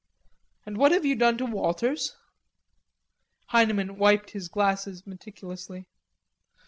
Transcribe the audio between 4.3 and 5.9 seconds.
his glasses meticulously.